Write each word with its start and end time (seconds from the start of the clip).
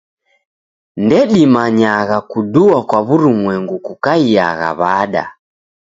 Ndedimanyagha 1.03 2.17
kudua 2.31 2.77
kwa 2.87 2.99
w'urumwengu 3.07 3.75
kukaiagha 3.85 4.69
w'ada. 4.79 5.23